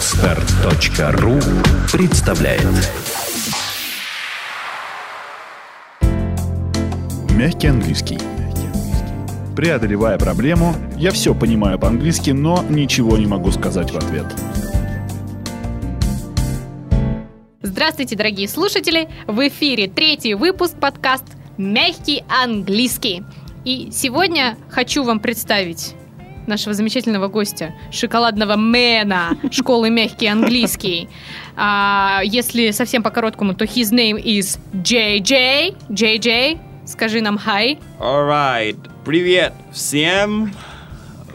[0.00, 1.38] Отстар.ру
[1.92, 2.64] представляет
[7.36, 8.18] Мягкий английский.
[9.54, 14.24] Преодолевая проблему, я все понимаю по-английски, но ничего не могу сказать в ответ.
[17.60, 19.06] Здравствуйте, дорогие слушатели!
[19.26, 21.24] В эфире третий выпуск подкаст
[21.58, 23.22] «Мягкий английский».
[23.66, 25.94] И сегодня хочу вам представить
[26.46, 31.08] нашего замечательного гостя, шоколадного мэна школы «Мягкий английский».
[31.56, 35.76] А, если совсем по-короткому, то his name is JJ.
[35.88, 37.78] JJ, скажи нам hi.
[37.98, 40.52] Alright, привет всем.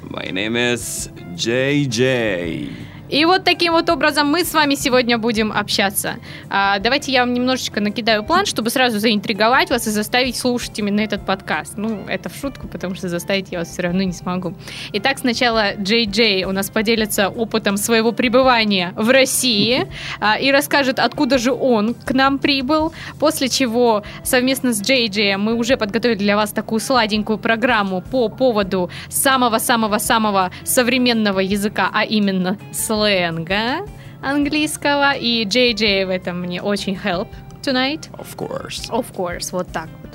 [0.10, 2.85] My name is JJ.
[3.10, 6.16] И вот таким вот образом мы с вами сегодня будем общаться.
[6.50, 11.02] А, давайте я вам немножечко накидаю план, чтобы сразу заинтриговать вас и заставить слушать именно
[11.02, 11.74] этот подкаст.
[11.78, 14.56] Ну, это в шутку, потому что заставить я вас все равно не смогу.
[14.94, 19.88] Итак, сначала Джей Джей у нас поделится опытом своего пребывания в России
[20.20, 22.92] а, и расскажет, откуда же он к нам прибыл.
[23.20, 28.30] После чего совместно с Джей Джей мы уже подготовили для вас такую сладенькую программу по
[28.30, 32.58] поводу самого-самого-самого современного языка, а именно
[32.96, 33.86] сленга
[34.22, 37.28] английского, и Джей Джей в этом мне очень help
[37.62, 38.10] tonight.
[38.14, 38.90] Of course.
[38.90, 40.12] Of course, вот так вот.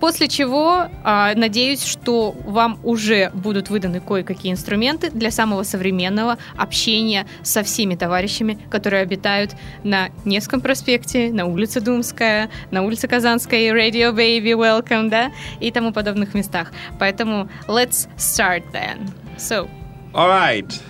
[0.00, 7.26] После чего, а, надеюсь, что вам уже будут выданы кое-какие инструменты для самого современного общения
[7.42, 14.12] со всеми товарищами, которые обитают на Невском проспекте, на улице Думская, на улице Казанская, Radio
[14.12, 16.72] Baby, Welcome, да, и тому подобных местах.
[16.98, 19.10] Поэтому let's start then.
[19.36, 19.68] So,
[20.12, 20.80] Alright,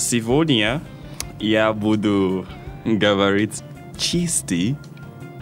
[0.00, 0.80] сегодня
[1.38, 2.46] я буду
[2.84, 3.62] говорить
[3.96, 4.76] чистый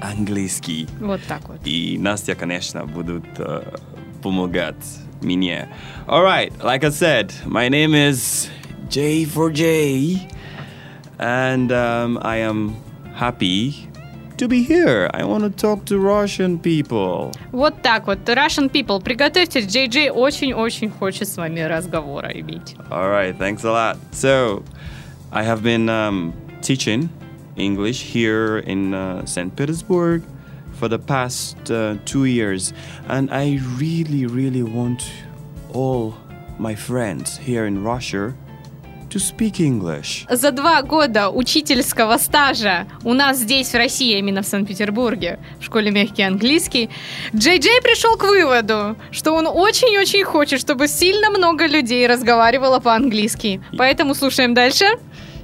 [0.01, 0.87] английский.
[1.01, 1.61] вот так вот.
[1.65, 3.63] И Настя, конечно, будут э,
[4.23, 4.77] помогать
[5.23, 5.69] мне.
[6.07, 8.49] Alright, like I said, my name is
[8.91, 10.29] J for J.
[11.19, 12.77] And um, I am
[13.17, 13.89] happy
[14.38, 15.10] to be here.
[15.14, 17.32] I want to talk to Russian people.
[17.52, 18.28] Вот так вот.
[18.30, 22.76] Russian people, приготовьтесь, Джей Джей очень-очень хочет с вами разговора иметь.
[22.90, 23.98] All right, thanks a lot.
[24.12, 24.64] So,
[25.32, 27.10] I have been um, teaching
[27.56, 29.56] English here in uh, St.
[29.56, 30.24] Petersburg
[30.74, 32.74] for the past uh, two years,
[33.08, 35.04] and I really, really want
[35.74, 36.16] all
[36.58, 38.34] my friends here in Russia
[39.11, 40.27] to speak English.
[40.29, 45.91] За два года учительского стажа у нас здесь, в России, именно в Санкт-Петербурге, в школе
[45.91, 46.91] «Мягкий английский»,
[47.35, 53.63] Джей Джей пришел к выводу, что он очень-очень хочет, чтобы сильно много людей разговаривало по-английски.
[53.77, 54.87] Поэтому слушаем дальше.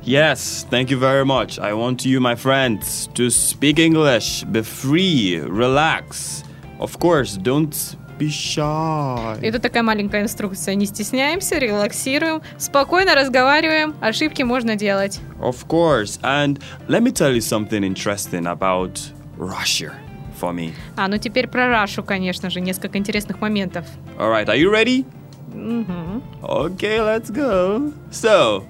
[0.04, 1.58] Yes, thank you very much.
[1.58, 4.44] I want you, my friends, to speak English.
[4.44, 6.44] Be free, relax.
[6.78, 7.74] Of course, don't
[8.20, 9.40] shy.
[9.42, 10.74] Это такая маленькая инструкция.
[10.74, 15.20] Не стесняемся, релаксируем, спокойно разговариваем, ошибки можно делать.
[15.40, 16.20] Of course.
[16.22, 19.00] And let me tell you something interesting about
[19.36, 19.92] Russia
[20.40, 20.72] for me.
[20.96, 23.86] А, ну теперь про Рашу, конечно же, несколько интересных моментов.
[24.18, 25.04] All right, are you ready?
[25.52, 26.22] Мгм.
[26.42, 27.92] Okay, let's go.
[28.10, 28.64] So,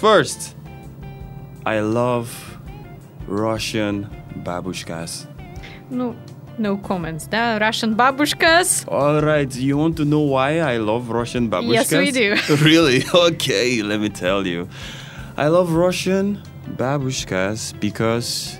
[0.00, 0.54] first,
[1.64, 2.28] I love
[3.28, 4.06] Russian
[4.44, 5.26] babushkas.
[5.90, 6.16] Ну,
[6.58, 7.58] no comments, да?
[7.58, 8.84] Russian бабушкас.
[8.86, 11.90] All right, you want to know why I love Russian babushkas?
[11.90, 12.36] Yes, we do.
[12.64, 13.04] really?
[13.14, 14.68] Okay, let me tell you.
[15.36, 16.40] I love Russian
[16.76, 18.58] babushkas because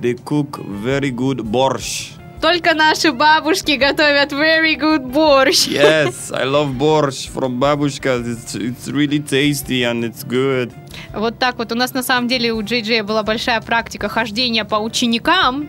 [0.00, 2.12] they cook very good borscht.
[2.40, 5.66] Только наши бабушки готовят very good борщ.
[5.66, 8.26] Yes, I love borscht from babushkas.
[8.26, 10.70] It's, it's really tasty and it's good.
[11.14, 11.72] Вот так вот.
[11.72, 15.68] У нас на самом деле у Джей Джея была большая практика хождения по ученикам,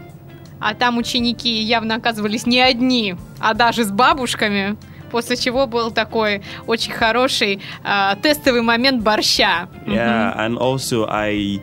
[0.60, 4.78] а там ученики явно оказывались не одни, а даже с бабушками.
[5.12, 9.70] После чего был такой очень хороший а, тестовый момент борща.
[9.86, 11.62] Yeah, and also I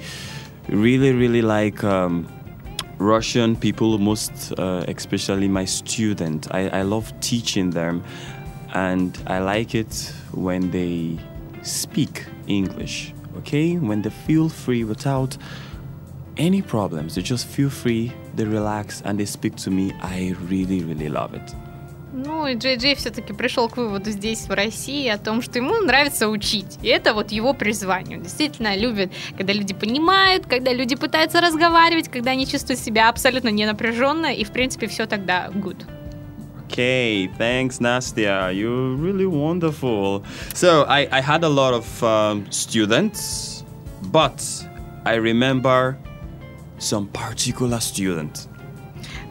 [0.69, 2.27] really, really like um,
[2.99, 6.49] Russian people, most uh, especially my student.
[6.51, 8.03] I, I love teaching them,
[8.75, 11.19] and I like it when they
[11.63, 13.13] speak English.
[13.39, 15.37] Okay, when they feel free without
[16.37, 19.93] any problems, they just feel free, they relax, and they speak to me.
[20.03, 21.55] I really, really love it.
[22.15, 25.81] Ну, и Джей Джей все-таки пришел к выводу здесь, в России, о том, что ему
[25.81, 26.79] нравится учить.
[26.83, 28.19] И это вот его призвание.
[28.19, 33.49] Он действительно любит, когда люди понимают, когда люди пытаются разговаривать, когда они чувствуют себя абсолютно
[33.49, 35.79] не напряженно, и, в принципе, все тогда good.
[36.69, 38.51] Okay, thanks, Nastya.
[38.53, 40.23] You're really wonderful.
[40.55, 43.65] So, I, I had a lot of um, students,
[44.11, 44.43] but
[45.05, 45.99] I remember
[46.83, 48.49] some particular student.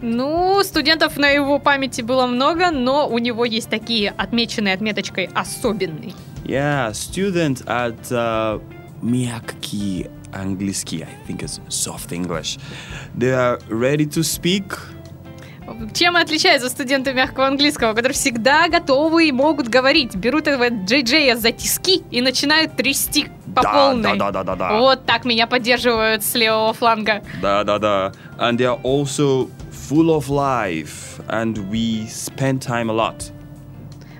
[0.01, 6.15] Ну, студентов на его памяти было много, но у него есть такие отмеченные отметочкой особенный.
[6.43, 8.59] Yeah, student at uh,
[9.03, 11.03] Miyake angliski.
[11.03, 12.57] I think it's soft English.
[13.15, 14.73] They are ready to speak.
[15.93, 20.15] Чем отличаются студенты мягкого английского, которые всегда готовы и могут говорить?
[20.15, 24.17] Берут этого Джей Джея за тиски и начинают трясти по Да, полной.
[24.17, 24.77] да, да, да, да, да.
[24.79, 27.21] Вот так меня поддерживают с левого фланга.
[27.41, 28.13] Da da da.
[28.39, 33.31] And they are also full of life, and we spend time a lot.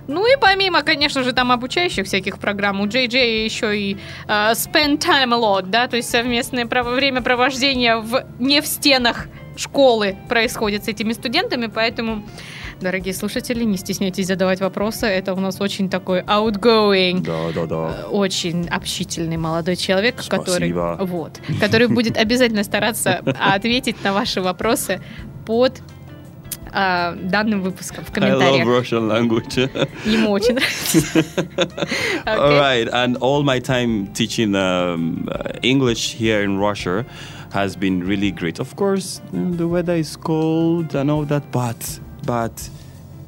[0.08, 3.96] Ну и помимо, конечно же, там обучающих всяких программ, у Джей еще и
[4.26, 9.28] э, spend time a lot, да, то есть совместное право- времяпровождение в, не в стенах
[9.56, 12.22] школы происходит с этими студентами, поэтому,
[12.80, 18.04] дорогие слушатели, не стесняйтесь задавать вопросы, это у нас очень такой outgoing, Da da da.
[18.04, 20.98] э, очень общительный молодой человек, который, Спасибо.
[21.00, 23.22] вот, который будет обязательно стараться
[23.54, 25.00] ответить на ваши вопросы
[25.46, 25.80] под
[26.72, 28.66] э, данным выпуском в I love комментариях.
[28.66, 29.88] Russian language.
[30.06, 30.98] Ему очень нравится.
[32.24, 32.58] All Окей.
[32.58, 37.04] right, and all my time teaching um, uh, English here in Russia
[37.52, 38.58] has been really great.
[38.58, 42.70] Of course, the weather is cold and all that, but but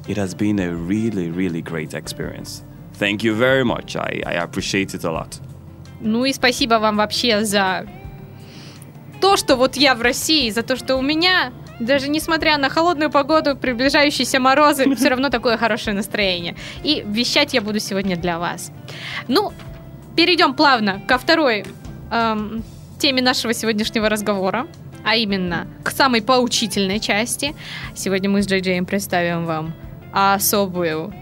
[0.07, 2.63] it has been a really really great experience.
[2.93, 3.95] Thank you very much.
[3.95, 5.39] I, I appreciate it a lot.
[6.01, 7.85] Ну и спасибо вам вообще за
[9.21, 13.09] то, что вот я в России, за то, что у меня, даже несмотря на холодную
[13.09, 16.55] погоду, приближающиеся морозы, все равно такое хорошее настроение.
[16.83, 18.71] И вещать я буду сегодня для вас.
[19.27, 19.53] Ну,
[20.15, 21.65] перейдем плавно ко второй
[22.11, 22.63] эм,
[22.97, 24.67] теме нашего сегодняшнего разговора,
[25.03, 27.55] а именно к самой поучительной части.
[27.95, 29.73] Сегодня мы с Джей Джеем представим вам
[30.11, 31.13] особую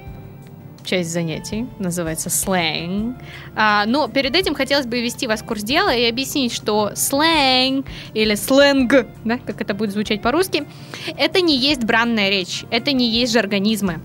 [0.85, 3.17] часть занятий, называется сленг.
[3.55, 7.87] А, но перед этим хотелось бы ввести вас в курс дела и объяснить, что сленг
[8.13, 10.65] или сленг, да, как это будет звучать по-русски,
[11.17, 13.99] это не есть бранная речь, это не есть жаргонизмы.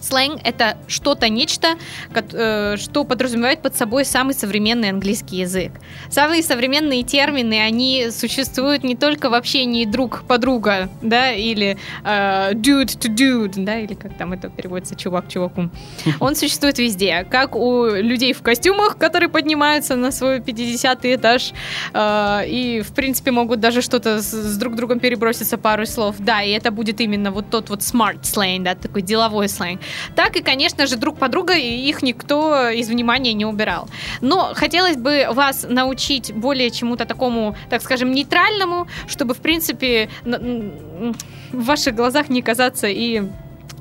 [0.00, 1.76] Сленг— это что-то, нечто,
[2.14, 5.72] э, что подразумевает под собой самый современный английский язык.
[6.10, 13.14] Самые современные термины, они существуют не только в общении друг-подруга, да, или э, dude to
[13.14, 15.70] dude, да, или как там это переводится, чувак чуваку.
[16.20, 21.52] Он существует везде, как у людей в костюмах, которые поднимаются на свой 50 этаж
[21.92, 26.16] э, и, в принципе, могут даже что-то с, с друг другом переброситься пару слов.
[26.18, 29.80] Да, и это будет именно вот тот вот smart slang, да, такой деловой сленг.
[30.14, 33.88] Так и, конечно же, друг подруга, и их никто из внимания не убирал.
[34.20, 41.14] Но хотелось бы вас научить более чему-то такому, так скажем, нейтральному, чтобы, в принципе, в
[41.64, 43.22] ваших глазах не казаться и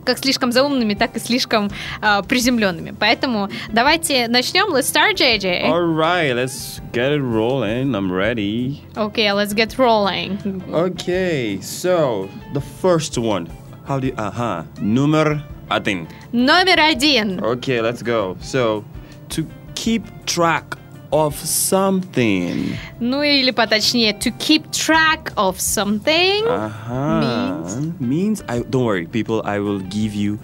[0.08, 1.70] как слишком заумными, так и слишком
[2.02, 2.96] а, приземленными.
[2.98, 4.74] Поэтому давайте начнем.
[4.74, 5.66] Let's start, JJ.
[5.66, 7.94] All right, let's get it rolling.
[7.94, 8.82] I'm ready.
[8.96, 10.40] Okay, let's get rolling.
[10.72, 13.50] Okay, so the first one.
[13.86, 14.14] How do you?
[14.18, 14.64] Uh huh.
[14.80, 16.09] Number один.
[16.33, 17.41] Номер один.
[17.41, 18.37] Okay, let's go.
[18.41, 18.85] So,
[19.31, 20.77] to keep track
[21.13, 22.77] of something.
[23.01, 26.45] Ну или поточнее, to keep track of something.
[26.47, 27.21] Uh-huh.
[27.21, 28.01] Means?
[28.01, 29.43] Means I don't worry, people.
[29.45, 30.39] I will give you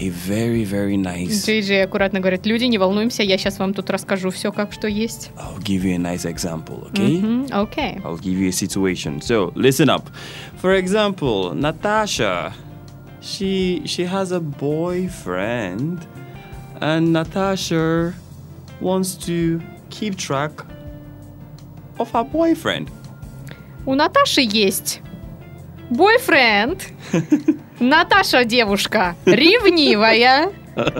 [0.00, 1.44] a very very nice.
[1.46, 5.30] JJ аккуратно говорит, люди, не волнуемся, я сейчас вам тут расскажу все, как что есть.
[5.36, 6.90] I'll give you a nice example.
[6.92, 7.20] Okay.
[7.20, 7.98] Мгм, Окей.
[8.04, 9.20] I'll give you a situation.
[9.20, 10.08] So listen up.
[10.60, 12.54] For example, Natasha,
[13.23, 16.05] she she has a boyfriend,
[16.81, 18.13] and Natasha
[18.81, 20.51] wants to keep track
[21.97, 22.91] of her boyfriend.
[23.85, 25.01] У Наташи есть
[25.89, 26.83] бойфренд.
[27.79, 30.51] Наташа девушка ревнивая.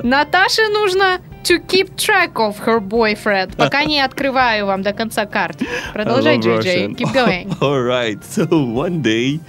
[0.03, 3.55] Наташе нужно to keep track of her boyfriend.
[3.57, 5.57] Пока не открываю вам до конца карт.
[5.93, 6.59] Продолжай, JJ.
[6.59, 6.95] Russian.
[6.95, 7.57] Keep going.
[7.61, 8.23] All right.
[8.23, 9.39] So one day,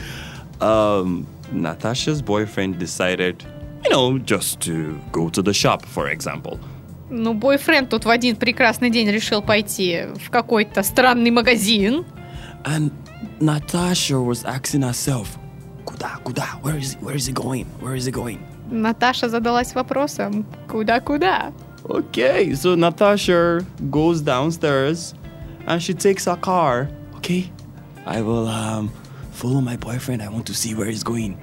[0.60, 3.43] um, Natasha's boyfriend decided,
[3.83, 6.59] you know, just to go to the shop, for example.
[7.09, 12.05] Ну, бойфренд тут в один прекрасный день решил пойти в какой-то странный магазин.
[12.65, 12.91] And
[13.39, 15.37] Natasha was asking herself,
[15.85, 17.65] Kuda, Kuda, where is where is he going?
[17.79, 18.39] Where is he going?
[18.69, 21.51] Наташа задалась вопросом, куда-куда?
[21.85, 25.15] Okay, so Natasha goes downstairs
[25.65, 26.89] and she takes her car.
[27.17, 27.49] Okay,
[28.05, 28.91] I will um
[29.34, 30.22] follow my boyfriend.
[30.22, 31.36] I want to see where he's going.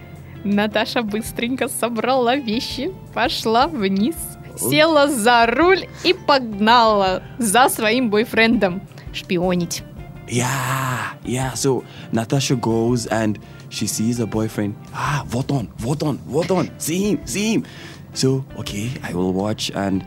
[0.44, 4.16] Наташа быстренько собрала вещи, пошла вниз,
[4.58, 8.82] села за руль и погнала за своим бойфрендом
[9.14, 9.84] шпионить.
[10.28, 11.54] Yeah, yeah.
[11.54, 13.38] So Natasha goes and
[13.70, 14.76] she sees her boyfriend.
[14.94, 16.70] Ah, vote on, vote on, vote on.
[16.80, 17.66] See him, see him.
[18.14, 19.72] So, okay, I will watch.
[19.72, 20.06] And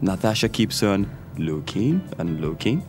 [0.00, 2.82] Natasha keeps on looking and looking.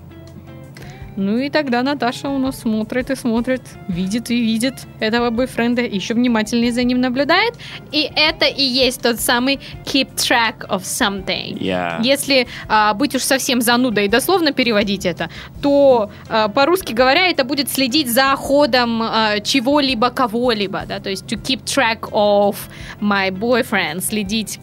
[1.16, 6.14] Ну и тогда Наташа у нас смотрит и смотрит, видит и видит этого бойфренда, еще
[6.14, 7.54] внимательнее за ним наблюдает.
[7.92, 11.58] И это и есть тот самый keep track of something.
[11.60, 12.02] Yeah.
[12.04, 15.30] Если а, быть уж совсем занудой и дословно переводить это,
[15.62, 21.26] то а, по-русски говоря, это будет следить за ходом а, чего-либо, кого-либо, да, то есть
[21.26, 22.56] to keep track of
[23.02, 24.60] my boyfriend, следить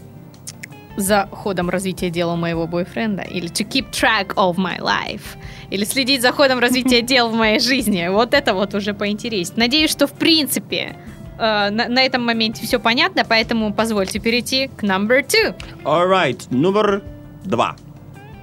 [1.00, 5.36] за ходом развития дела моего бойфренда, или to keep track of my life,
[5.70, 8.08] или следить за ходом развития дел в моей жизни.
[8.08, 9.58] Вот это вот уже поинтереснее.
[9.58, 10.96] Надеюсь, что в принципе
[11.38, 15.54] э, на, на этом моменте все понятно, поэтому позвольте перейти к number two.
[15.84, 17.02] All right, number
[17.44, 17.76] два.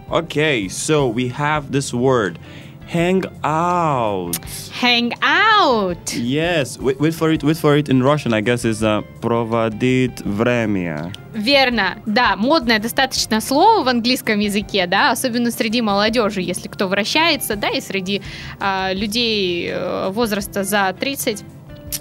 [0.09, 2.39] Okay, so we have this word,
[2.87, 4.37] hang out.
[4.81, 6.13] Hang out.
[6.15, 7.43] Yes, wait, wait for it.
[7.43, 8.33] Wait for it in Russian.
[8.33, 11.11] I guess is uh, проводить время.
[11.33, 17.55] Верно, да, модное достаточно слово в английском языке, да, особенно среди молодежи, если кто вращается,
[17.55, 18.23] да, и среди
[18.59, 21.43] а, людей э, возраста за 30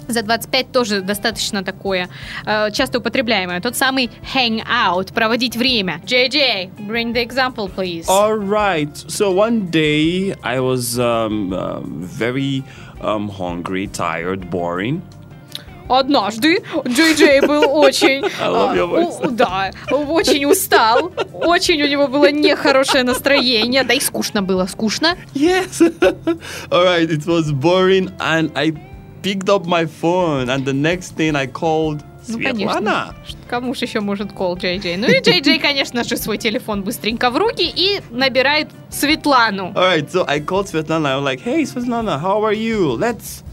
[0.07, 2.09] за 25 тоже достаточно такое
[2.45, 3.59] э, часто употребляемое.
[3.61, 6.01] Тот самый hang out, проводить время.
[6.05, 8.05] JJ, bring the example, please.
[8.07, 8.93] All right.
[9.07, 12.63] So one day I was um, uh, very
[13.01, 15.01] um, hungry, tired, boring.
[15.89, 23.83] Однажды Джей Джей был очень, у- да, очень устал, очень у него было нехорошее настроение,
[23.83, 25.15] да и скучно было, скучно.
[25.33, 25.79] Yes.
[26.69, 27.09] All right.
[27.09, 28.73] It was boring, and I
[29.27, 33.13] picked up my phone, and the next thing I called Ну, Svetlana.
[33.13, 33.15] конечно.
[33.49, 34.97] Кому ж еще может кол Джей Джей?
[34.97, 39.71] Ну и Джей Джей, конечно же, свой телефон быстренько в руки и набирает Светлану.
[39.75, 41.07] All right, so I called Svetlana.
[41.07, 42.97] I was like, "Hey, Svetlana, how are you?
[42.97, 43.43] Let's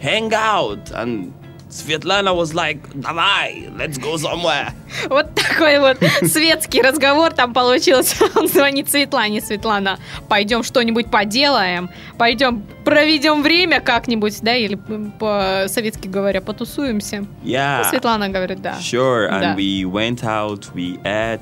[0.00, 1.32] hang out." And
[1.70, 4.72] Svetlana was like, "Давай, let's go somewhere."
[5.08, 8.24] Вот такой вот светский разговор там получился.
[8.34, 9.40] Он звонит Светлане.
[9.40, 9.98] Светлана,
[10.28, 14.78] пойдем что-нибудь поделаем, пойдем проведем время как-нибудь, да, или
[15.18, 17.24] по-советски говоря, потусуемся.
[17.42, 17.88] Yeah.
[17.88, 18.74] Светлана говорит, да.
[18.80, 19.54] Sure, and Да.
[19.56, 21.40] we went out, we ate,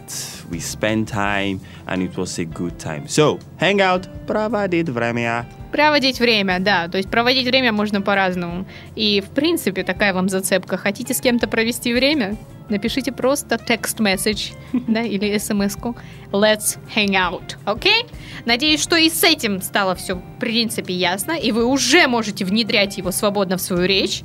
[0.50, 3.06] we spent time, and it was a good time.
[3.08, 5.46] So, hang out, проводить время.
[5.72, 6.88] Проводить время, да.
[6.88, 8.66] То есть проводить время можно по-разному.
[8.94, 10.76] И, в принципе, такая вам зацепка.
[10.76, 12.36] Хотите с кем-то провести время?
[12.72, 13.56] Напишите просто
[13.98, 15.94] message, да, или смс-ку.
[16.30, 18.06] Let's hang out, окей?
[18.46, 22.96] Надеюсь, что и с этим стало все, в принципе, ясно, и вы уже можете внедрять
[22.96, 24.22] его свободно в свою речь.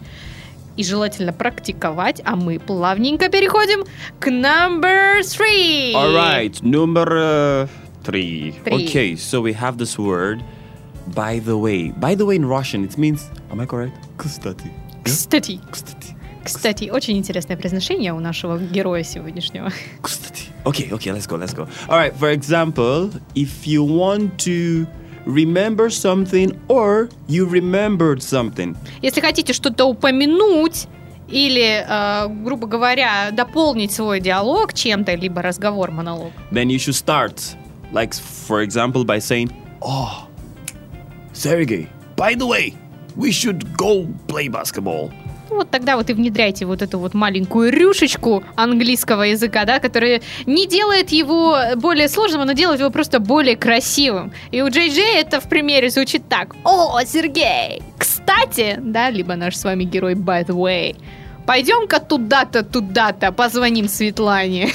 [0.77, 3.83] И желательно практиковать, а мы плавненько переходим
[4.19, 5.93] к number three.
[5.93, 7.67] All right, number uh,
[8.05, 8.53] three.
[8.63, 8.85] Three.
[8.85, 10.41] Okay, so we have this word,
[11.07, 11.91] by the way.
[11.91, 13.97] By the way, in Russian, it means, am I correct?
[14.17, 14.71] Кстати.
[15.03, 15.96] Кстати, Кстати.
[16.53, 19.71] Кстати, очень интересное произношение у нашего героя сегодняшнего.
[20.01, 20.45] Кстати.
[20.65, 21.67] Okay, okay, let's go, let's go.
[21.87, 24.85] All right, for example, if you want to
[25.25, 30.87] remember something or you remembered something, Если хотите что-то упомянуть
[31.29, 37.55] или, э, грубо говоря, дополнить свой диалог чем-то, либо разговор, монолог, then you should start,
[37.91, 39.51] like, for example, by saying,
[39.81, 40.27] Oh,
[41.33, 42.73] Sergey, by the way,
[43.15, 45.11] we should go play basketball.
[45.49, 50.21] Ну, вот тогда вот и внедряйте вот эту вот маленькую рюшечку английского языка, да, которая
[50.45, 54.31] не делает его более сложным, но делает его просто более красивым.
[54.51, 56.55] И у Джей Джей это в примере звучит так.
[56.63, 60.95] О, Сергей, кстати, да, либо наш с вами герой by the way,
[61.45, 64.65] пойдем-ка туда-то, туда-то, позвоним Светлане.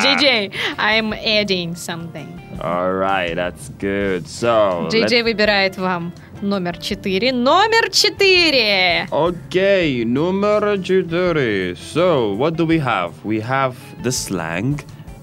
[0.00, 2.28] Джей Джей, I'm adding something.
[2.62, 4.26] All right, that's good.
[4.26, 7.32] So, Джей выбирает вам номер 4.
[7.32, 9.08] Номер 4!
[9.10, 11.74] Okay, number четыре.
[11.74, 13.12] So, what do we have?
[13.24, 14.80] We have the slang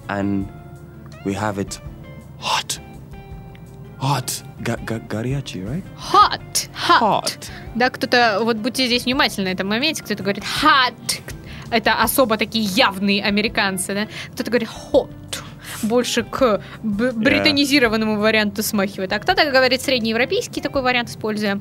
[0.08, 0.46] and
[1.24, 1.80] we have it
[2.40, 2.78] hot.
[3.98, 4.42] Hot.
[4.62, 5.82] Ga- ga- горячий, right?
[5.96, 6.68] Hot.
[6.88, 7.00] Hot.
[7.00, 7.50] Hot.
[7.74, 11.20] Да, кто-то, вот будьте здесь внимательны на этом моменте, кто-то говорит hot.
[11.70, 14.08] Это особо такие явные американцы, да?
[14.32, 15.10] Кто-то говорит hot.
[15.82, 19.12] Больше к б- британизированному варианту смахивает.
[19.12, 21.60] А кто-то говорит среднеевропейский такой вариант, используя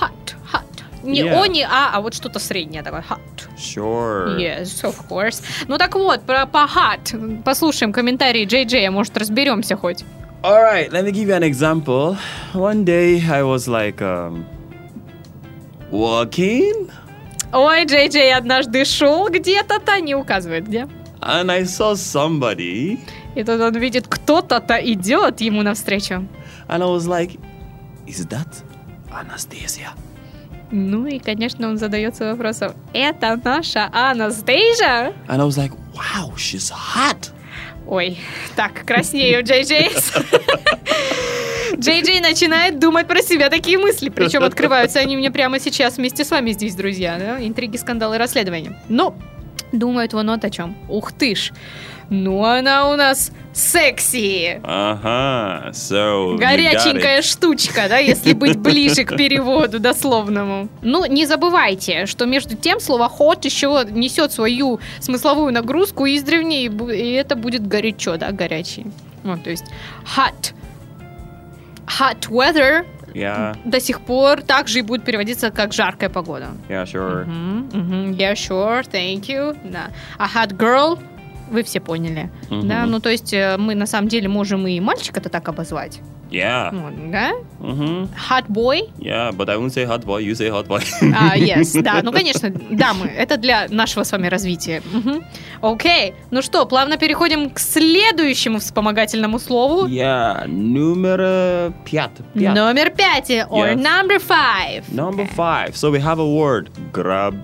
[0.00, 0.64] hot, hot.
[1.02, 1.40] Не Yeah.
[1.40, 3.02] о, не а, а вот что-то среднее такое.
[3.08, 3.18] Hot.
[3.56, 4.36] Sure.
[4.38, 5.42] Yes, of course.
[5.68, 7.42] Ну так вот, про по hot.
[7.42, 10.04] Послушаем комментарии Джей Джея, может, разберемся хоть.
[10.42, 12.16] All right, let me give you an example.
[12.54, 14.44] One day I was like, um,
[15.90, 16.90] walking
[17.52, 20.86] Ой, Джей Джей однажды шел где-то-то, не указывает где.
[21.22, 22.98] and I saw somebody
[23.36, 26.26] И тут он видит, кто-то-то идет ему навстречу.
[26.68, 27.38] and I was like,
[28.06, 28.48] is that
[29.12, 29.90] Anastasia?
[30.72, 35.12] Ну и, конечно, он задается вопросом, это наша Анастейжа?
[35.28, 37.30] And I was like, wow, she's hot.
[37.88, 38.18] Ой,
[38.54, 39.90] так, краснею, Джей Джей.
[41.76, 44.10] Джей Джей начинает думать про себя такие мысли.
[44.10, 47.16] Причем открываются они мне прямо сейчас вместе с вами здесь, друзья.
[47.18, 47.44] Да?
[47.44, 48.78] Интриги, скандалы, расследования.
[48.88, 49.16] Но
[49.72, 50.76] думает вон вот о чем.
[50.88, 51.52] Ух ты ж.
[52.12, 54.60] Ну, она у нас секси.
[54.64, 60.68] Ага, so Горяченькая штучка, да, если быть ближе к переводу дословному.
[60.82, 66.68] Ну, не забывайте, что между тем слово hot еще несет свою смысловую нагрузку издревне, и,
[66.68, 68.86] бу- и это будет горячо, да, горячий.
[69.22, 69.64] Вот, то есть
[70.16, 70.52] hot.
[71.98, 72.84] Hot weather
[73.14, 76.48] Yeah, до сих пор также и будет переводиться как жаркая погода.
[76.68, 77.24] yeah, sure.
[77.24, 78.10] Мгм, мгм.
[78.12, 79.56] Yeah, sure, thank you.
[79.64, 79.90] Да.
[80.18, 80.98] А hot girl,
[81.50, 82.30] вы все поняли.
[82.50, 82.68] Мгм.
[82.68, 86.00] Да, ну то есть э, мы на самом деле можем и мальчика-то так обозвать.
[86.30, 86.70] Yeah.
[87.10, 87.32] Да?
[87.60, 88.08] Mm-hmm.
[88.28, 88.82] Hot boy.
[88.98, 90.18] Yeah, but I won't say hot boy.
[90.18, 90.80] You say hot boy.
[91.14, 94.82] А, yes, да, ну конечно, дамы, это для нашего с вами развития.
[95.60, 99.86] Окей, ну что, плавно переходим к следующему вспомогательному слову.
[99.88, 100.46] yeah,
[101.84, 102.10] пять.
[102.34, 102.54] пять.
[102.54, 103.76] Номер пять, or Yes.
[103.76, 104.84] number five.
[104.92, 105.74] Number five.
[105.76, 106.70] So we have a word.
[106.92, 107.34] Grab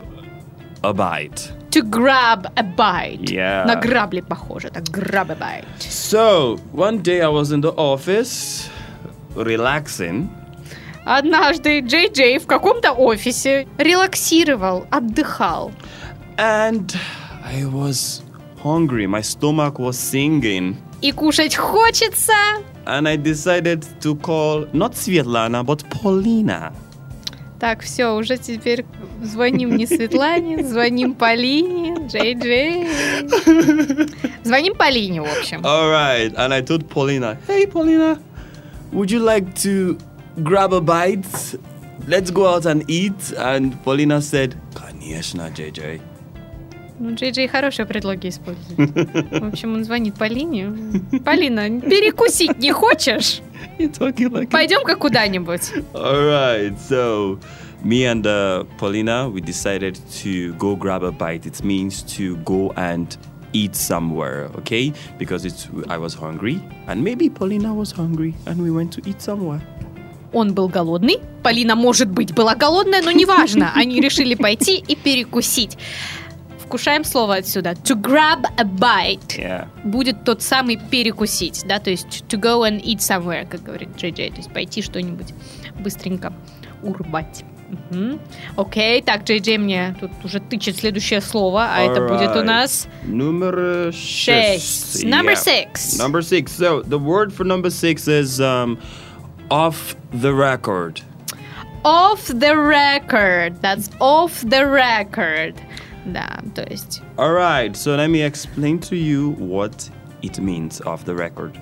[0.83, 1.51] a bite.
[1.73, 3.29] To grab a bite.
[3.31, 3.67] Yeah.
[3.67, 5.65] На грабли похоже, так grab a bite.
[5.81, 8.69] So one day I was in the office,
[9.37, 10.29] relaxing,
[11.05, 15.71] Однажды Джей Джей в каком-то офисе релаксировал, отдыхал.
[16.37, 16.93] and
[17.45, 18.23] I was
[18.65, 19.07] hungry.
[19.07, 20.75] My stomach was singing.
[21.03, 22.33] И кушать хочется.
[22.87, 26.73] And I decided to call not Svetlana, but Paulina.
[27.61, 28.85] Так, все, уже теперь
[29.23, 32.89] звоним не Светлане, звоним Полине, Джей Джей.
[34.45, 35.61] Звоним Полине, в общем.
[35.65, 36.35] All right.
[36.37, 38.19] And I told Paulina, hey, Paulina,
[38.92, 39.98] would you like to
[40.44, 41.56] grab a bite?
[42.08, 43.32] Let's go out and eat.
[43.38, 46.02] And Paulina said, Конечно, JJ.
[47.00, 48.92] Ну, Джей Джей хорошие предлоги использует.
[49.42, 50.72] В общем, он звонит Полине.
[51.26, 53.42] Полина, перекусить не хочешь?
[53.80, 55.72] You're talking like Пойдем-ка куда-нибудь.
[55.94, 56.78] All right.
[56.78, 57.40] So
[57.84, 61.48] me and uh, Paulina, we decided to go grab a bite.
[61.48, 63.18] It means to go and
[63.53, 64.93] eat somewhere, okay?
[65.19, 69.21] Because it's I was hungry, and maybe Paulina was hungry, and we went to eat
[69.21, 69.61] somewhere.
[70.33, 73.73] Он был голодный, Полина, может быть, была голодная, но неважно.
[73.75, 75.79] Они решили пойти и перекусить.
[76.59, 77.71] Вкушаем слово отсюда.
[77.85, 79.39] To grab a bite.
[79.39, 79.69] Yeah.
[79.85, 84.11] Будет тот самый перекусить, да, то есть to go and eat somewhere, как говорит Джей
[84.11, 85.33] Джей, то есть пойти что-нибудь
[85.79, 86.33] быстренько
[86.83, 87.45] урбать.
[87.90, 88.20] Мгм.
[88.58, 92.44] Окей, так, Джей Джей мне тут уже тычет следующее слово, а это будет у Alright.
[92.44, 94.98] нас Number шесть.
[94.98, 95.04] six.
[95.06, 95.68] Number Yeah.
[95.72, 95.98] six.
[95.98, 96.52] Number six.
[96.52, 98.78] So the word for number six is um,
[99.50, 101.02] off the record.
[101.84, 103.60] off the record.
[103.62, 105.56] That's off the record.
[106.06, 107.76] Да, то есть All right.
[107.76, 109.90] So let me explain to you what
[110.22, 111.58] it means off the record.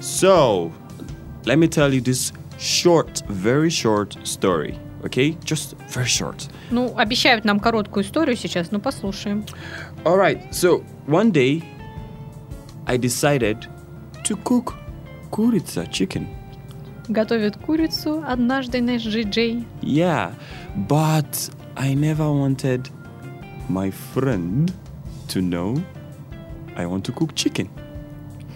[0.00, 0.72] So
[1.44, 4.78] let me tell you this short, very short story.
[5.04, 6.48] Okay, just very short.
[6.70, 9.44] Ну, обещают нам короткую историю сейчас, ну послушаем.
[10.04, 10.40] All right.
[10.52, 11.62] So one day,
[12.86, 13.66] I decided
[14.24, 14.74] to cook
[15.30, 16.26] kuritsa chicken.
[17.08, 19.64] Готовит курицу однажды наш Джей.
[19.80, 20.32] Yeah,
[20.88, 22.90] but I never wanted
[23.68, 24.72] my friend
[25.28, 25.82] to know
[26.76, 27.68] I want to cook chicken.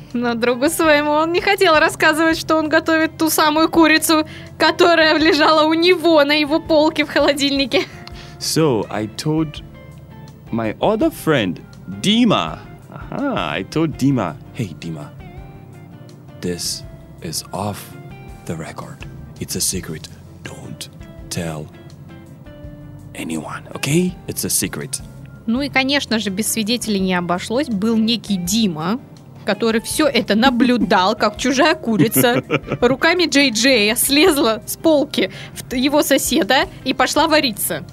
[0.13, 4.25] Но другу своему он не хотел рассказывать, что он готовит ту самую курицу,
[4.57, 7.83] которая лежала у него на его полке в холодильнике.
[8.39, 9.61] So I told
[10.51, 11.61] my other friend,
[12.01, 12.59] Dima.
[12.91, 15.09] Aha, I told Dima, hey Dima,
[16.41, 16.83] this
[17.21, 17.79] is off
[18.45, 19.05] the record.
[19.39, 20.07] It's a secret.
[20.43, 20.89] Don't
[21.29, 21.67] tell
[23.15, 24.15] anyone, okay?
[24.27, 25.01] It's a secret.
[25.45, 27.67] Ну и, конечно же, без свидетелей не обошлось.
[27.67, 28.99] Был некий Дима,
[29.49, 32.43] который все это наблюдал, как чужая курица
[32.81, 35.31] руками Джей Джея слезла с полки
[35.71, 37.83] его соседа и пошла вариться.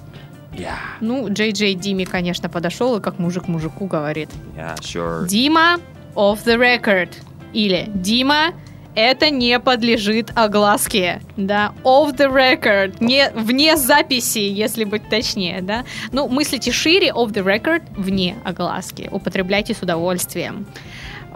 [0.51, 4.29] Yeah, Ну, Джей Джей Диме, конечно, подошел и как мужик мужику говорит.
[4.55, 5.27] yeah, sure.
[5.27, 5.77] Дима,
[6.13, 7.09] off the record.
[7.53, 8.53] Или Дима,
[8.93, 11.21] это не подлежит огласке.
[11.37, 12.97] Да, off the record.
[12.99, 15.85] Не, вне записи, если быть точнее, да.
[16.11, 19.07] Ну, мыслите шире, off the record, вне огласки.
[19.11, 20.65] Употребляйте с удовольствием.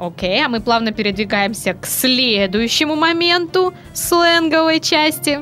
[0.01, 5.41] Окей, а мы плавно передвигаемся к следующему моменту сленговой части.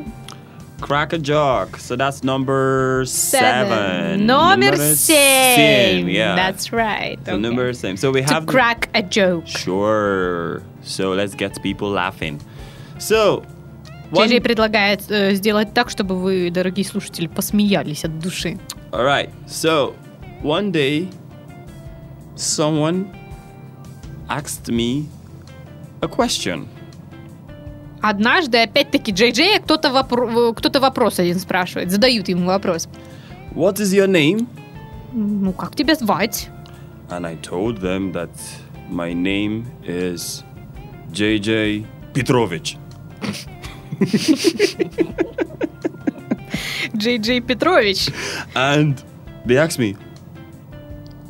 [0.82, 1.78] Crack a joke.
[1.80, 4.26] So that's number seven.
[4.26, 6.10] Номер Number семь.
[6.10, 6.36] Yeah.
[6.36, 7.18] That's right.
[7.26, 7.42] So Okay.
[7.42, 7.96] number seven.
[7.98, 9.48] So we To have crack a joke.
[9.48, 10.62] Sure.
[10.84, 12.40] So let's get people laughing.
[12.98, 13.44] So
[14.12, 18.58] one, предлагает э, сделать так, чтобы вы, дорогие слушатели, посмеялись от души.
[18.92, 19.30] all right.
[19.48, 19.94] So
[20.44, 21.08] one day,
[22.36, 23.08] someone
[24.30, 25.06] asked me
[26.02, 26.68] a question.
[28.02, 32.88] Однажды, опять-таки, Джей Джей кто-то вопро- кто-то вопрос один спрашивает, задают ему вопрос.
[33.54, 34.48] What is your name?
[35.12, 36.50] Ну, как тебя звать?
[37.10, 38.30] And I told them that
[38.90, 40.44] my name is
[41.12, 42.78] JJ Petrovich.
[46.96, 48.10] Джей Джей Петрович.
[48.56, 48.96] And
[49.46, 49.98] they asked me,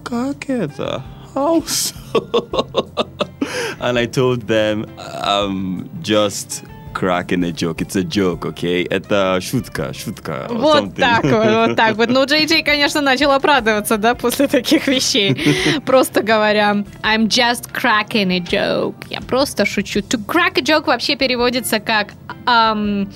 [0.03, 1.03] как это?
[1.33, 1.95] How so?
[3.79, 7.81] and I told them, I'm just cracking a joke.
[7.81, 8.83] It's a joke, okay?
[8.83, 10.47] Это шутка, шутка.
[10.49, 10.99] Вот something.
[10.99, 12.09] так вот, вот так вот.
[12.09, 15.35] Ну, Джей Джей, конечно, начал оправдываться, да, после таких вещей.
[15.85, 19.05] Просто говоря, I'm just cracking a joke.
[19.09, 19.99] Я просто шучу.
[19.99, 22.13] To crack a joke вообще переводится как
[22.45, 23.09] ам,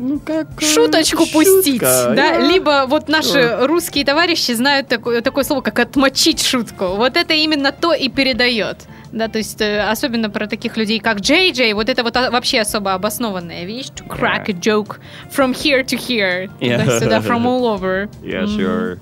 [0.00, 2.14] Ну, как, шуточку шутка, пустить, да?
[2.14, 2.48] yeah.
[2.48, 6.96] Либо вот наши русские товарищи знают такое, такое слово, как отмочить шутку.
[6.96, 8.78] Вот это именно то и передает.
[9.12, 12.30] Да, то есть э, особенно про таких людей, как Джей Джей, вот это вот а-
[12.30, 13.88] вообще особо обоснованная вещь.
[13.96, 16.48] To crack a joke from here to here.
[16.60, 16.78] Yeah.
[16.84, 18.08] Туда-сюда, from all over.
[18.22, 18.98] Yeah, sure.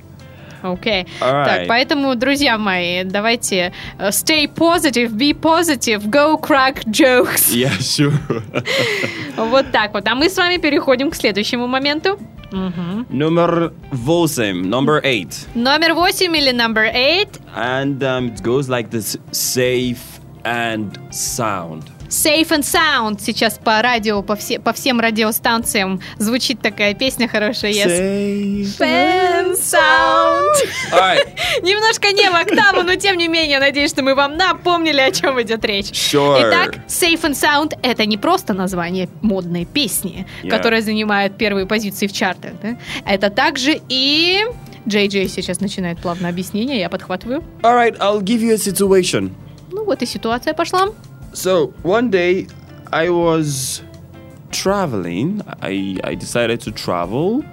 [0.62, 1.06] Окей.
[1.20, 1.46] Alright.
[1.46, 7.52] Так, поэтому, друзья мои, давайте э, stay positive, be positive, go crack jokes.
[7.52, 8.12] Yeah, sure.
[9.36, 10.06] Вот так вот.
[10.08, 12.18] А мы с вами переходим к следующему моменту.
[12.50, 15.46] Number восемь, number eight.
[15.54, 17.28] Номер восемь или number eight.
[17.54, 20.00] And um, it goes like this safe
[20.44, 21.84] and sound.
[22.08, 23.20] Safe and Sound.
[23.20, 27.72] Сейчас по радио, по, все, по всем радиостанциям звучит такая песня хорошая.
[27.72, 28.78] Yes.
[28.78, 30.54] Safe and Sound.
[31.62, 35.40] Немножко не в октаву, но тем не менее, надеюсь, что мы вам напомнили, о чем
[35.42, 35.90] идет речь.
[35.90, 36.38] sure.
[36.40, 40.50] Итак, Safe and Sound— это не просто название модной песни, Yeah.
[40.50, 42.52] которая занимает первые позиции в чартах.
[42.62, 42.78] да?
[43.06, 44.44] Это также и...
[44.86, 47.44] Джей Джей сейчас начинает плавно объяснение, я подхватываю.
[47.62, 49.32] Alright, I'll give you a situation.
[49.70, 50.88] Ну вот и ситуация пошла.
[51.38, 52.48] So one day
[52.92, 53.80] I was
[54.50, 55.40] traveling.
[55.62, 57.44] I, I decided to travel.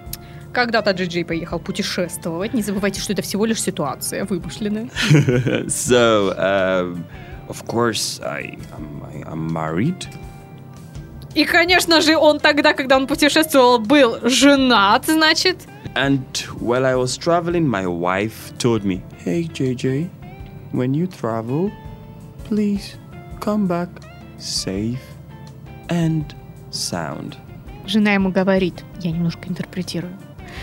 [0.53, 2.55] Когда-то Джей Джей поехал путешествовать.
[2.55, 4.89] Не забывайте, что это всего лишь ситуация вымышленная.
[5.67, 7.05] so um,
[7.47, 10.07] of course I am I, I'm married.
[11.35, 15.57] И, конечно же, он тогда, когда он путешествовал, был женат, значит.
[15.93, 16.23] And
[16.59, 20.09] while I was traveling, my wife told me, "Hey JJ,
[20.73, 21.71] when you travel,
[22.47, 22.97] please
[23.39, 23.89] come back
[24.39, 24.99] safe
[25.87, 26.25] and
[26.71, 27.35] sound."
[27.87, 30.17] Жена ему говорит, я немножко интерпретирую.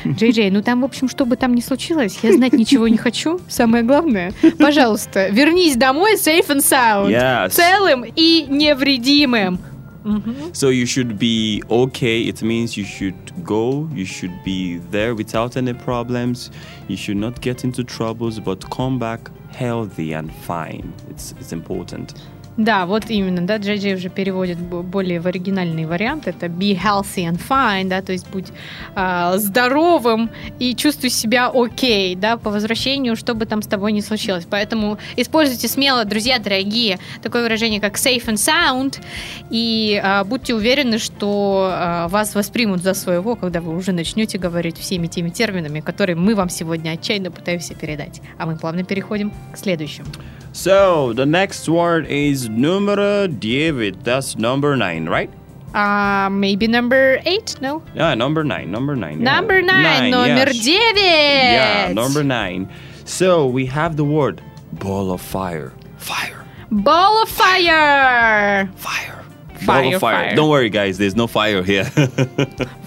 [0.06, 2.96] Джей Джей, ну там, в общем, что бы там ни случилось, я знать ничего не
[2.96, 3.40] хочу.
[3.48, 7.10] Самое главное, пожалуйста, вернись домой safe and sound.
[7.10, 7.50] Yes.
[7.50, 9.58] Целым и невредимым.
[10.04, 10.52] Мгм.
[10.52, 12.26] So you should be okay.
[12.26, 13.88] It means you should go.
[13.94, 16.50] You should be there without any problems.
[16.88, 20.92] You should not get into troubles, but come back healthy and fine.
[21.08, 22.14] It's it's important.
[22.58, 26.28] Да, вот именно, да, Джей уже переводит бо- более в оригинальный вариант.
[26.28, 28.48] Это be healthy and fine, да, то есть будь
[28.94, 34.00] а, здоровым и чувствуй себя окей, да, по возвращению, что бы там с тобой ни
[34.00, 34.46] случилось.
[34.48, 39.00] Поэтому используйте смело, друзья дорогие, такое выражение, как safe and sound,
[39.48, 44.76] и а, будьте уверены, что а, вас воспримут за своего, когда вы уже начнете говорить
[44.76, 48.20] всеми теми терминами, которые мы вам сегодня отчаянно пытаемся передать.
[48.36, 50.08] А мы плавно переходим к следующему.
[50.51, 53.93] So the next word is numero diez.
[54.03, 55.29] That's number nine, right?
[55.73, 57.55] А, maybe number eight?
[57.61, 57.83] No?
[57.93, 58.71] Yeah, number nine.
[58.71, 59.19] Number nine.
[59.19, 59.35] yeah.
[59.35, 60.65] Number nine, номер yes.
[60.65, 60.97] девять.
[60.97, 62.69] Yeah, number nine.
[63.05, 64.41] So we have the word
[64.73, 65.73] ball of fire.
[65.97, 66.43] Fire.
[66.71, 68.67] Ball of fire.
[68.75, 68.75] Fire.
[68.75, 69.20] Fire,
[69.66, 70.28] Ball of fire.
[70.28, 70.36] fire.
[70.36, 70.96] Don't worry, guys.
[70.98, 71.84] There's no fire here.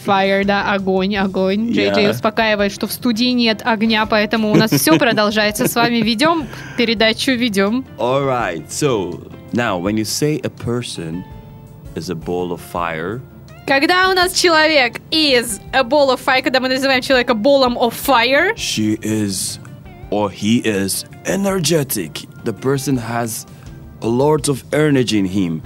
[0.05, 1.71] Fire, да, огонь, огонь.
[1.71, 2.11] Джей Джей Yeah.
[2.11, 5.67] успокаивает, что в студии нет огня, поэтому у нас все продолжается.
[5.67, 7.85] С вами ведем передачу, ведем.
[7.97, 8.63] All right.
[8.69, 11.23] So now, when you say a person
[11.95, 13.21] is a ball of fire,
[13.67, 17.93] Когда у нас человек is a ball of fire, когда мы называем человека ballом of
[17.95, 19.59] fire, she is
[20.11, 22.25] or he is energetic.
[22.43, 23.47] The person has
[24.03, 25.63] a lot of energy in him.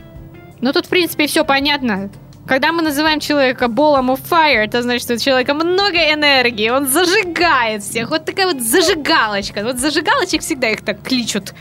[0.61, 2.09] Ну тут, в принципе, все понятно.
[2.47, 6.87] Когда мы называем человека ballом of fire, это значит, что у человека много энергии, он
[6.87, 8.09] зажигает всех.
[8.09, 9.63] Вот такая вот зажигалочка.
[9.63, 11.53] Вот зажигалочек всегда их так кличут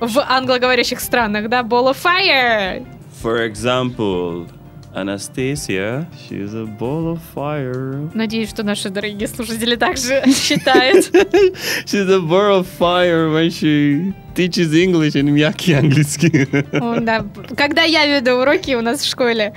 [0.00, 1.62] в англоговорящих странах, да?
[1.62, 2.86] Ball of fire.
[3.22, 4.46] For example,
[4.94, 8.10] Anastasia, she's a ball of fire.
[8.14, 11.06] Надеюсь, что наши дорогие слушатели также считают.
[11.86, 16.46] She's a ball of fire when she teaches English in мягкий английский.
[16.72, 17.24] О, да.
[17.56, 19.54] Когда я веду уроки у нас в школе,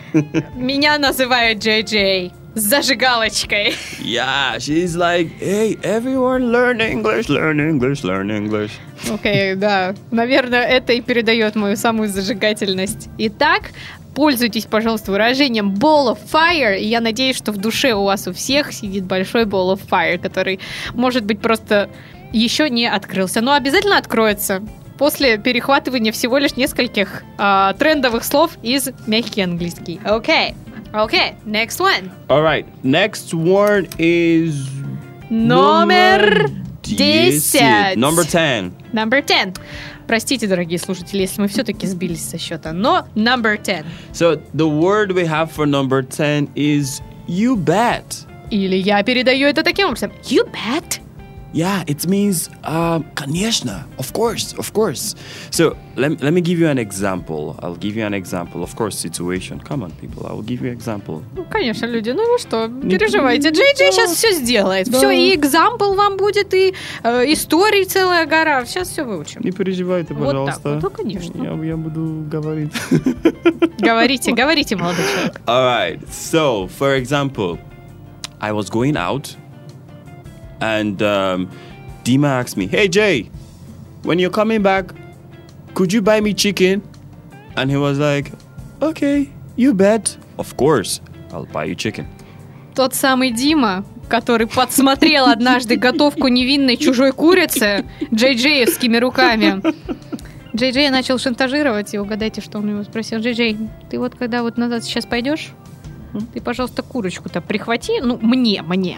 [0.56, 2.32] меня называют Джей Джей.
[2.56, 3.76] с зажигалочкой.
[4.00, 8.72] Yeah, she's like, hey, everyone learn English, learn English, learn English.
[9.12, 9.94] Окей, да.
[10.12, 13.10] Наверное, это и передает мою самую зажигательность.
[13.18, 13.72] Итак,
[14.16, 16.78] пользуйтесь, пожалуйста, выражением ball of fire.
[16.78, 20.18] И я надеюсь, что в душе у вас у всех сидит большой ball of fire,
[20.18, 20.60] который,
[20.94, 21.90] может быть, просто
[22.32, 23.42] еще не открылся.
[23.42, 24.62] Но обязательно откроется
[24.98, 30.00] после перехватывания всего лишь нескольких а, трендовых слов из мягкий английский.
[30.04, 30.56] Окей.
[30.92, 32.10] Окей, next one.
[32.28, 34.56] All right, next word is
[35.30, 36.50] Номер
[36.82, 37.96] 10.
[37.98, 38.74] Number 10.
[38.94, 39.58] Number 10.
[40.08, 43.86] Простите, дорогие слушатели, если мы все-таки сбились со счета, но number 10.
[44.14, 48.26] So the word we have for number 10 is you bet.
[48.50, 50.12] Или я передаю это таким образом.
[50.24, 51.00] You bet.
[51.52, 55.16] Yeah, it means um, конечно, of course, of course.
[55.50, 57.56] So let, let me give you an example.
[57.64, 58.62] I'll give you an example.
[58.62, 59.60] Of course, situation.
[59.60, 60.28] Come on, people.
[60.28, 61.24] I will give you example.
[61.36, 63.50] Ну, конечно, люди, ну вы что, переживайте.
[63.50, 64.88] Джей Джей сейчас все сделает.
[64.90, 68.64] Все, и экзампл вам будет, и э, историй целая гора.
[68.66, 69.42] Сейчас все выучим.
[69.44, 70.74] Не переживайте, Вот так пожалуйста.
[70.76, 71.44] вот, ну, конечно.
[71.44, 72.72] Я, я буду говорить.
[73.80, 75.42] Говорите, говорите, молодой человек.
[75.46, 76.00] All right.
[76.12, 77.58] So, for example,
[78.42, 79.36] I was going out,
[80.62, 81.50] and um,
[82.04, 83.30] Dima asked me, "Hey Jay,
[84.04, 84.94] when you're coming back,
[85.74, 86.82] could you buy me chicken?"
[87.56, 88.32] And he was like,
[88.82, 90.18] "Okay, you bet.
[90.38, 92.08] Of course, I'll buy you chicken."
[92.76, 99.62] Тот самый Дима, который подсмотрел однажды готовку невинной чужой курицы Джей Джеевскими руками.
[100.56, 103.20] Джей Джей начал шантажировать, и угадайте, что он его спросил.
[103.20, 103.58] Джей Джей,
[103.90, 105.52] ты вот когда вот назад сейчас пойдешь,
[106.34, 108.02] ты, пожалуйста, курочку-то прихвати.
[108.02, 108.98] Ну, мне, мне.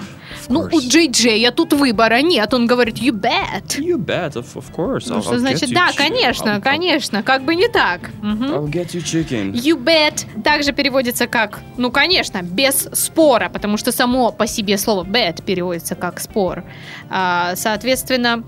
[0.49, 0.79] Ну, у.
[0.81, 2.53] Джей Джея тут выбора нет.
[2.53, 3.77] Он говорит, you bet.
[3.79, 4.33] You bet.
[4.33, 5.05] Of, of course.
[5.07, 8.11] Ну, I'll, что I'll значит, да, chi- конечно, I'll- конечно, как бы не так.
[8.21, 9.51] I'll get you chicken.
[9.53, 15.03] You bet также переводится как, ну, конечно, без спора, потому что само по себе слово
[15.03, 16.63] bet переводится как спор.
[17.09, 18.43] А, соответственно,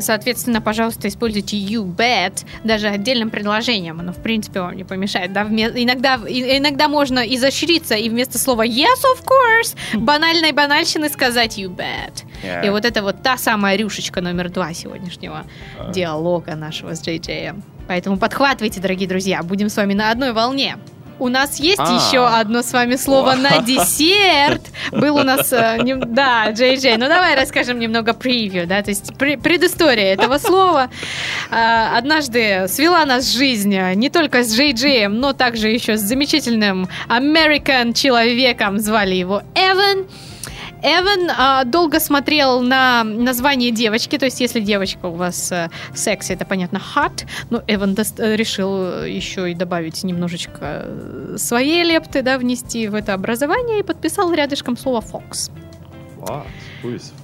[0.00, 4.00] Соответственно, пожалуйста, используйте you bet даже отдельным предложением.
[4.00, 5.32] Оно, в принципе, вам не помешает.
[5.32, 5.42] Да?
[5.42, 12.24] Иногда, иногда можно изощриться и вместо слова yes, of course, банальной банальщины сказать you bet.
[12.42, 12.66] Yeah.
[12.66, 15.44] И вот это вот та самая рюшечка номер два сегодняшнего
[15.90, 17.62] диалога нашего с Джеем.
[17.86, 20.76] Поэтому подхватывайте, дорогие друзья, будем с вами на одной волне.
[21.18, 21.94] У нас есть А.
[21.94, 24.62] еще одно с вами слово на десерт.
[24.92, 26.96] Был у нас, э, нем- да, Джей Джей.
[26.96, 30.90] Ну давай расскажем немного превью, да, то есть пре- предыстория этого слова.
[31.50, 36.00] А, Однажды свела нас жизнь э, не только с Джей Джеем, но также еще с
[36.00, 38.78] замечательным American человеком.
[38.78, 40.06] Звали его Эван.
[40.84, 46.32] Эван а, долго смотрел на название девочки, то есть если девочка у вас э, секси,
[46.32, 50.86] это понятно hot, но Эван дос- э, решил э, еще и добавить немножечко
[51.38, 55.50] своей лепты, да, внести в это образование и подписал рядышком слово Fox.
[56.26, 56.46] Fox?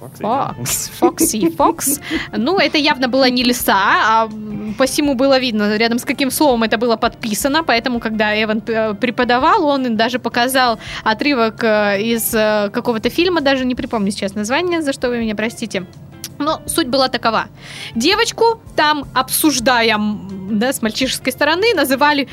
[0.01, 0.21] again?
[0.21, 2.01] Fox, Foxy, Fox.
[2.35, 4.29] Ну, это явно было не лиса, а
[4.77, 9.65] посему было видно, рядом с каким словом это было подписано, поэтому, когда Эван э, преподавал,
[9.65, 14.93] он даже показал отрывок э, из э, какого-то фильма, даже не припомню сейчас название, за
[14.93, 15.85] что вы меня простите.
[16.39, 17.45] Но суть была такова.
[17.95, 19.97] Девочку там, обсуждая
[20.51, 22.27] да, с мальчишеской стороны, называли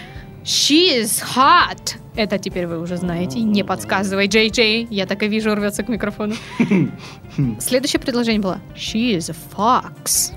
[0.48, 1.96] She is hot.
[2.16, 3.38] Это теперь вы уже знаете.
[3.40, 4.86] Не подсказывай, Джей Джей.
[4.90, 6.34] Я так и вижу, рвется к микрофону.
[7.60, 10.32] Следующее предложение было She is a fox.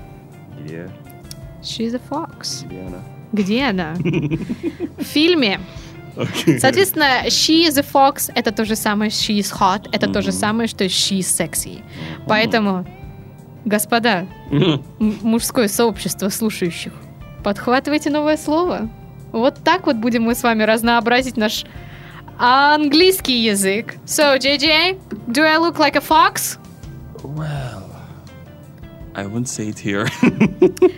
[0.66, 0.90] Yeah.
[1.62, 2.66] She is a fox.
[2.70, 2.90] Yeah.
[2.90, 3.00] no.
[3.32, 3.94] Где она?
[4.98, 5.60] В фильме.
[6.58, 10.30] Соответственно, she is a fox это то же самое she is hot, это то же
[10.30, 11.82] самое, что she is sexy.
[12.28, 12.86] Поэтому,
[13.64, 14.82] господа, м-
[15.22, 16.92] мужское сообщество слушающих,
[17.42, 18.90] подхватывайте новое слово.
[19.32, 21.64] Вот так вот будем мы с вами разнообразить наш
[22.38, 23.96] английский язык.
[24.04, 26.58] So, JJ, do I look like a fox?
[27.22, 27.61] Well,
[29.14, 30.08] I won't say it here.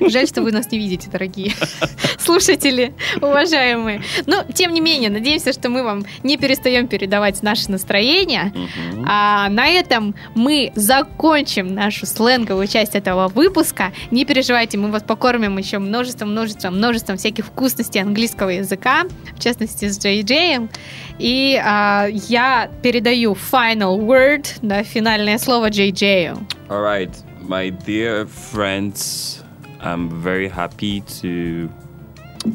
[0.10, 1.52] Жаль, что вы нас не видите, дорогие
[2.18, 4.02] слушатели, уважаемые.
[4.26, 8.52] Но, тем не менее, надеемся, что мы вам не перестаем передавать наше настроение.
[8.54, 9.04] Mhm.
[9.08, 13.92] А на этом мы закончим нашу сленговую часть этого выпуска.
[14.10, 19.04] Не переживайте, мы вас покормим еще множеством, множеством, множеством всяких вкусностей английского языка,
[19.36, 20.70] в частности с Джей Джеем.
[21.18, 26.38] И а, я передаю final word, да, финальное слово Джей Джею.
[26.68, 27.12] All right,
[27.48, 29.42] my dear friends,
[29.80, 31.68] I'm very happy to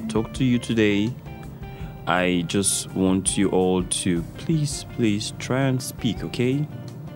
[0.07, 1.13] talk to you today.
[2.07, 6.65] I just want you all to please, please try and speak, okay?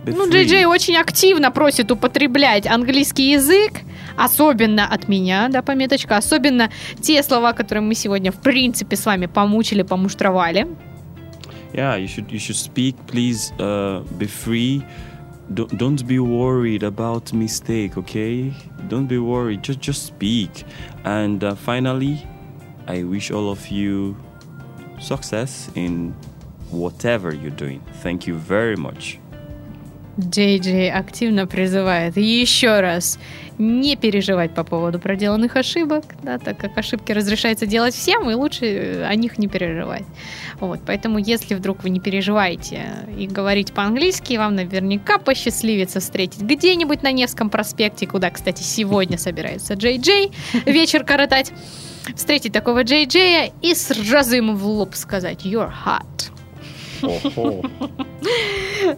[0.05, 0.29] Ну.
[0.29, 3.81] Джей Джей очень активно просит употреблять английский язык,
[4.17, 6.69] особенно от меня, да, пометочка, особенно
[7.01, 10.67] те слова, которые мы сегодня, в принципе, с вами помучили, помуштровали.
[11.73, 12.95] yeah, you should you should speak.
[13.07, 14.85] Please uh, be free.
[15.53, 17.97] Don't, don't be worried about mistake.
[17.97, 18.53] Okay,
[18.87, 19.63] don't be worried.
[19.63, 20.63] Just just speak.
[21.03, 22.25] And uh, finally,
[22.87, 24.15] I wish all of you
[24.99, 26.15] success in
[26.69, 27.81] whatever you're doing.
[28.01, 29.19] Thank you very much.
[30.19, 33.17] Джей Джей активно призывает еще раз
[33.57, 39.05] не переживать по поводу проделанных ошибок, да, так как ошибки разрешается делать всем, и лучше
[39.07, 40.03] о них не переживать.
[40.59, 42.81] Вот, поэтому если вдруг вы не переживаете
[43.17, 49.73] и говорите по-английски, вам наверняка посчастливится встретить где-нибудь на Невском проспекте, куда, кстати, сегодня собирается
[49.73, 50.31] Джей Джей
[50.65, 51.51] вечер коротать,
[52.15, 56.03] встретить такого Джей Джея и сразу ему в лоб сказать «You're hot».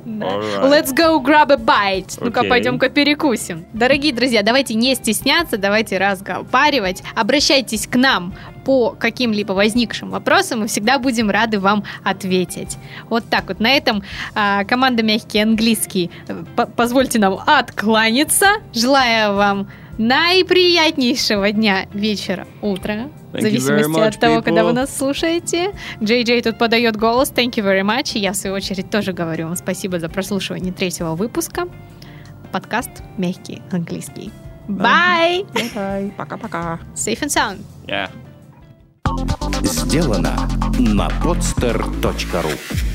[0.05, 2.17] Let's go grab a bite.
[2.19, 3.65] Ну-ка, пойдем-ка перекусим.
[3.73, 7.03] Дорогие друзья, давайте не стесняться, давайте разговаривать.
[7.15, 8.33] Обращайтесь к нам
[8.65, 12.77] по каким-либо возникшим вопросам, мы всегда будем рады вам ответить.
[13.09, 13.59] Вот так вот.
[13.59, 14.03] На этом
[14.33, 18.47] а, команда «Мягкий английский» э, по- позвольте нам откланяться.
[18.73, 23.09] Желаю вам наиприятнейшего дня, вечера, утра.
[23.31, 25.73] В Thank зависимости much, от того, когда вы нас слушаете.
[26.01, 27.31] Джей Джей тут подает голос.
[27.31, 28.15] Thank you very much.
[28.15, 31.67] И я, в свою очередь, тоже говорю вам спасибо за прослушивание третьего выпуска.
[32.51, 34.31] Подкаст «Мягкий английский».
[34.67, 35.45] Bye!
[35.75, 36.11] Bye.
[36.15, 36.79] Пока-пока.
[36.95, 37.59] Safe and sound.
[37.87, 38.09] Yeah.
[39.61, 40.35] Сделано
[40.79, 42.94] на podster.ru